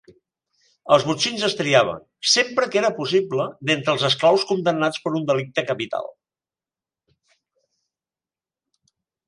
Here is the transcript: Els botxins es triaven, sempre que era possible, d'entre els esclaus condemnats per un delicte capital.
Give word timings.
Els 0.93 1.03
botxins 1.09 1.43
es 1.47 1.55
triaven, 1.59 1.99
sempre 2.35 2.67
que 2.75 2.79
era 2.81 2.91
possible, 3.01 3.45
d'entre 3.71 3.93
els 3.95 4.07
esclaus 4.11 4.47
condemnats 4.53 5.05
per 5.05 5.13
un 5.21 5.29
delicte 5.29 5.67
capital. 5.71 6.13